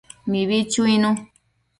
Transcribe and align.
Mibi 0.29 0.57
chuinu 0.71 1.09